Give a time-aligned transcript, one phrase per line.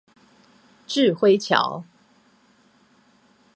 [0.87, 1.85] 稚暉橋